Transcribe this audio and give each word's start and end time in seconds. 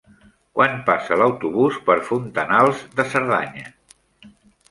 Quan 0.59 0.71
passa 0.85 1.17
l'autobús 1.21 1.75
per 1.89 1.97
Fontanals 2.07 2.81
de 3.01 3.07
Cerdanya? 3.13 3.69